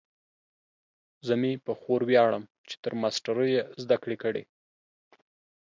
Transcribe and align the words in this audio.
زه 1.27 1.33
مې 1.41 1.51
په 1.65 1.71
خور 1.79 2.01
ویاړم 2.09 2.43
چې 2.67 2.75
تر 2.83 2.93
ماسټرۍ 3.01 3.49
یې 3.57 3.63
زده 3.83 3.97
کړې 4.03 4.17
کړي 4.23 4.43